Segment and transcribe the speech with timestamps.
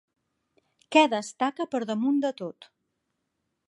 [0.95, 2.71] Què destaca per damunt de tot?